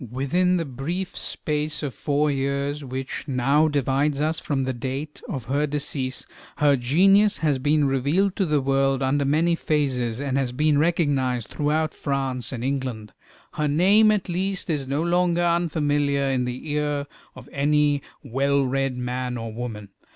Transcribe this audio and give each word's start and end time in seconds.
Within 0.09 0.57
the 0.57 0.65
brief 0.65 1.15
space 1.15 1.83
of 1.83 1.93
four 1.93 2.31
years 2.31 2.83
which 2.83 3.27
now 3.27 3.67
divides 3.67 4.19
us 4.19 4.39
from 4.39 4.63
the 4.63 4.73
date 4.73 5.21
of 5.29 5.45
her 5.45 5.67
decease, 5.67 6.25
her 6.55 6.75
genius 6.75 7.37
has 7.37 7.59
been 7.59 7.85
revealed 7.85 8.35
to 8.37 8.47
the 8.47 8.61
world 8.63 9.03
under 9.03 9.25
many 9.25 9.53
phases, 9.53 10.19
and 10.19 10.39
has 10.39 10.51
been 10.53 10.79
recognized 10.79 11.49
throughout 11.49 11.93
France 11.93 12.51
and 12.51 12.63
England. 12.63 13.13
Her 13.53 13.67
name, 13.67 14.09
at 14.09 14.27
least, 14.27 14.71
is 14.71 14.87
no 14.87 15.03
longer 15.03 15.43
unfamiliar 15.43 16.31
in 16.31 16.45
the 16.45 16.71
ear 16.71 17.05
of 17.35 17.47
any 17.53 18.01
well 18.23 18.63
read 18.63 18.97
man 18.97 19.37
or 19.37 19.53
woman. 19.53 19.89